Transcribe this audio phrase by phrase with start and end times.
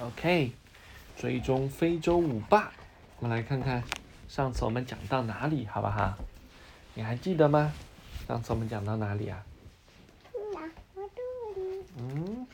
[0.00, 0.52] OK，
[1.16, 2.70] 追踪非洲舞霸，
[3.18, 3.82] 我们来看看
[4.28, 6.16] 上次我们讲到哪里，好不好？
[6.94, 7.72] 你还记得吗？
[8.28, 9.44] 上次我们讲到哪里啊？
[11.96, 12.46] 嗯，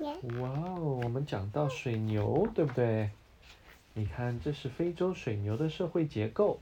[0.00, 3.10] 哇哦，我们讲到水牛，对不对？
[3.94, 6.58] 你看，这是非洲水牛的社会结构。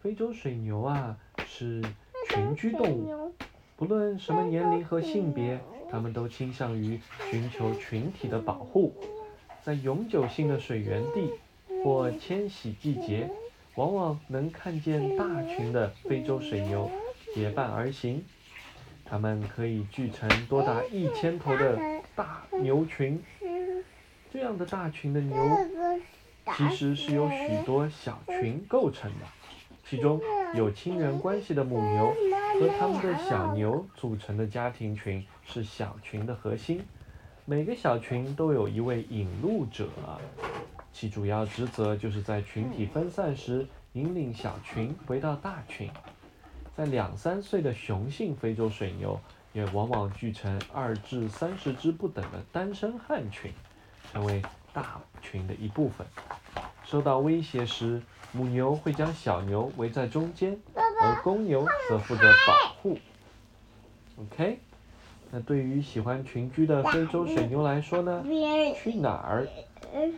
[0.00, 1.16] 非洲水牛啊，
[1.46, 1.80] 是
[2.30, 3.32] 群居动物，
[3.76, 5.60] 不论什么年龄和性别。
[5.90, 7.00] 它们都倾向于
[7.30, 8.94] 寻求群体的保护，
[9.62, 11.30] 在永久性的水源地
[11.82, 13.28] 或迁徙季节，
[13.74, 16.90] 往往能看见大群的非洲水牛
[17.34, 18.24] 结伴而行。
[19.04, 21.78] 它们可以聚成多达一千头的
[22.14, 23.22] 大牛群。
[24.30, 25.36] 这样的大群的牛，
[26.54, 29.26] 其实是由许多小群构成的，
[29.88, 30.20] 其中
[30.54, 32.14] 有亲缘关系的母牛。
[32.60, 36.82] 和它们的小牛组成的家庭群是小群的核心。
[37.44, 39.86] 每个小群都有一位引路者，
[40.92, 45.88] 其主要职责就是在群体分散时引领小群回到大群。
[46.76, 49.20] 在两三岁的雄性非洲水牛
[49.52, 53.52] 也往往聚成二至三十只不等的单身汉群，
[54.12, 56.04] 成为大群的一部分。
[56.84, 60.58] 受到威胁时，母牛会将小牛围在中间。
[61.00, 62.98] 而公牛则负责保护。
[64.16, 64.58] OK，
[65.30, 68.24] 那对于喜欢群居的非洲水牛来说呢？
[68.76, 69.46] 去哪儿？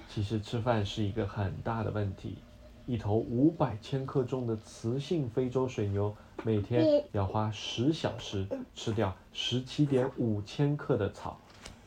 [0.09, 2.39] 其实吃饭是一个很大的问题。
[2.87, 11.39] 一头五百千克重的雌性非洲水牛每天要花十小时吃掉十七点五千克的草，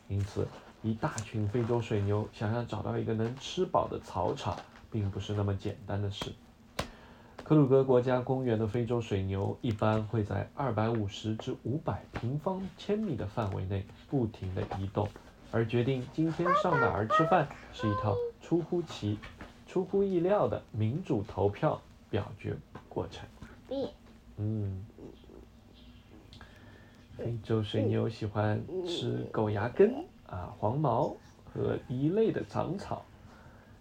[0.08, 0.46] 因此
[0.82, 4.56] 一大群非洲水牛想要找到一个能吃饱的草场，
[4.94, 6.32] 并不是那么简单的事。
[7.42, 15.08] 克鲁格国家公园的非洲水牛一般会在二百五十至五百平方千米的范围内不停地移动，
[15.50, 19.18] 而决定今天上哪儿吃饭是一套出乎其
[19.66, 22.56] 出乎意料的民主投票表决
[22.88, 23.26] 过程。
[24.36, 24.86] 嗯，
[27.16, 29.92] 非洲水牛喜欢吃狗牙根
[30.28, 31.14] 啊、黄毛
[31.52, 33.04] 和一类的长草，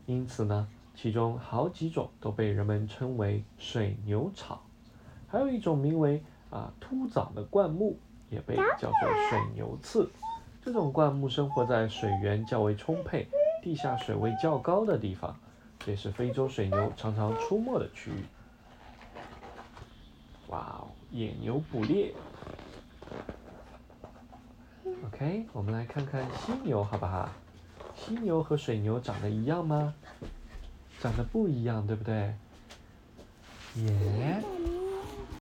[0.08, 0.68] 因此呢。
[0.96, 4.62] 其中好几种都被人们称为水牛草，
[5.28, 7.98] 还有一种名为啊秃枣的灌木，
[8.30, 9.00] 也被叫做
[9.30, 10.10] 水牛刺。
[10.64, 13.28] 这种灌木生活在水源较为充沛、
[13.62, 15.36] 地下水位较高的地方，
[15.80, 18.24] 这也是非洲水牛常常出没的区域。
[20.48, 22.14] 哇哦，野牛捕猎。
[25.06, 27.30] OK，我们来看看犀牛好不好？
[27.96, 29.94] 犀牛和水牛长得一样吗？
[31.04, 32.34] 长得不一样，对不对？
[33.76, 34.42] 耶。